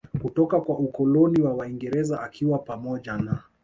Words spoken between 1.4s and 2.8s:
wa waingereza akiwa